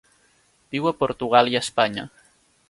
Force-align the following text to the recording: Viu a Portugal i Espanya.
Viu 0.75 0.87
a 0.91 0.93
Portugal 1.03 1.53
i 1.53 1.59
Espanya. 1.61 2.09